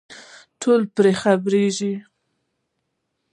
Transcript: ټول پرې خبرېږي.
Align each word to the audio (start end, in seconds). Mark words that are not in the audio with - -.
ټول 0.61 0.81
پرې 0.95 1.11
خبرېږي. 1.21 1.93